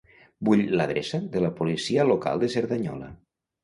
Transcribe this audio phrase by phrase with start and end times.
[0.47, 3.17] Vull l'adreça de la policia local de Cerdanyola.